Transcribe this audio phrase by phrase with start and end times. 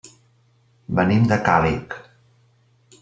[0.99, 1.99] Venim de Càlig.